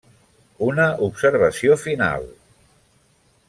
[0.67, 2.27] Una observació final.